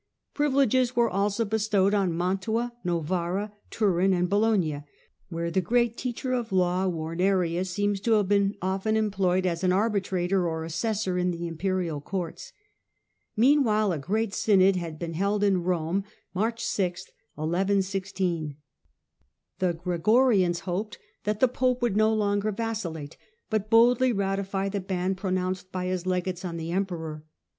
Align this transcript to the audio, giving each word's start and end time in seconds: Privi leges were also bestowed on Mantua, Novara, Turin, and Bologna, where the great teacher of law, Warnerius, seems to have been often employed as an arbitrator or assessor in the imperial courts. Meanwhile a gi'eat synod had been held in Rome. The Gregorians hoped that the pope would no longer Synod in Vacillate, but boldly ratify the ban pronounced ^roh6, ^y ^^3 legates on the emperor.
Privi 0.35 0.55
leges 0.55 0.95
were 0.95 1.11
also 1.11 1.45
bestowed 1.45 1.93
on 1.93 2.17
Mantua, 2.17 2.73
Novara, 2.83 3.53
Turin, 3.69 4.13
and 4.13 4.27
Bologna, 4.27 4.83
where 5.29 5.51
the 5.51 5.61
great 5.61 5.95
teacher 5.95 6.31
of 6.33 6.51
law, 6.51 6.87
Warnerius, 6.87 7.69
seems 7.69 7.99
to 7.99 8.13
have 8.13 8.27
been 8.27 8.55
often 8.63 8.97
employed 8.97 9.45
as 9.45 9.63
an 9.63 9.71
arbitrator 9.71 10.49
or 10.49 10.63
assessor 10.63 11.19
in 11.19 11.29
the 11.29 11.45
imperial 11.45 12.01
courts. 12.01 12.51
Meanwhile 13.37 13.91
a 13.91 13.99
gi'eat 13.99 14.33
synod 14.33 14.75
had 14.75 14.97
been 14.97 15.13
held 15.13 15.43
in 15.43 15.61
Rome. 15.61 16.03
The 16.33 16.63
Gregorians 19.85 20.59
hoped 20.61 20.97
that 21.25 21.39
the 21.39 21.47
pope 21.47 21.81
would 21.83 21.95
no 21.95 22.11
longer 22.11 22.47
Synod 22.47 22.55
in 22.57 22.57
Vacillate, 22.57 23.17
but 23.51 23.69
boldly 23.69 24.11
ratify 24.11 24.67
the 24.67 24.79
ban 24.79 25.13
pronounced 25.13 25.71
^roh6, 25.71 25.85
^y 25.89 25.93
^^3 25.93 26.05
legates 26.07 26.43
on 26.43 26.57
the 26.57 26.71
emperor. 26.71 27.23